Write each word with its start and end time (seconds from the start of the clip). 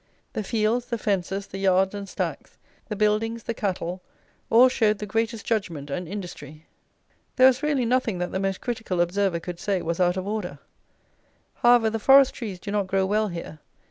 The 0.33 0.41
fields, 0.43 0.87
the 0.87 0.97
fences, 0.97 1.45
the 1.45 1.59
yards 1.59 1.93
and 1.93 2.09
stacks, 2.09 2.57
the 2.89 2.95
buildings, 2.95 3.43
the 3.43 3.53
cattle, 3.53 4.01
all 4.49 4.67
showed 4.67 4.97
the 4.97 5.05
greatest 5.05 5.45
judgment 5.45 5.91
and 5.91 6.07
industry. 6.07 6.65
There 7.35 7.45
was 7.45 7.61
really 7.61 7.85
nothing 7.85 8.17
that 8.17 8.31
the 8.31 8.39
most 8.39 8.61
critical 8.61 8.99
observer 8.99 9.39
could 9.39 9.59
say 9.59 9.79
was 9.83 9.99
out 9.99 10.17
of 10.17 10.25
order. 10.25 10.57
However, 11.57 11.91
the 11.91 11.99
forest 11.99 12.33
trees 12.33 12.57
do 12.59 12.71
not 12.71 12.87
grow 12.87 13.05
well 13.05 13.27
here. 13.27 13.59